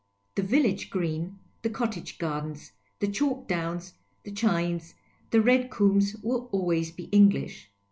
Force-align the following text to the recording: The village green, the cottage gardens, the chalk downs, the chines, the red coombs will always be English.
The 0.33 0.41
village 0.41 0.89
green, 0.89 1.37
the 1.61 1.69
cottage 1.69 2.17
gardens, 2.17 2.71
the 3.01 3.07
chalk 3.07 3.47
downs, 3.47 3.93
the 4.23 4.31
chines, 4.31 4.95
the 5.29 5.41
red 5.43 5.69
coombs 5.69 6.15
will 6.23 6.49
always 6.51 6.89
be 6.89 7.03
English. 7.11 7.69